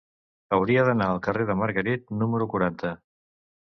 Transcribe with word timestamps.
Hauria 0.57 0.85
d'anar 0.87 1.11
al 1.11 1.21
carrer 1.29 1.47
de 1.53 1.59
Margarit 1.61 2.11
número 2.25 2.53
quaranta. 2.57 2.99